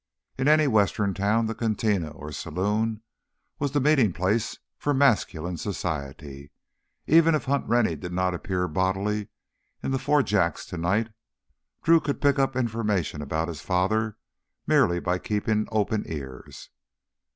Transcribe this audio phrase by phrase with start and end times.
[0.35, 3.03] In any western town the cantina, or saloon,
[3.59, 6.49] was the meeting place for masculine society.
[7.05, 9.27] Even if Hunt Rennie did not appear bodily
[9.83, 11.11] in the Four Jacks tonight,
[11.83, 14.17] Drew could pick up information about his father
[14.65, 16.71] merely by keeping open ears.